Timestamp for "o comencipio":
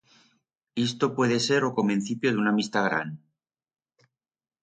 1.69-2.29